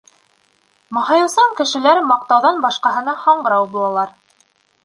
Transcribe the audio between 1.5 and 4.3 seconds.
кешеләр маҡтауҙан башҡаһына һаңғрау булалар.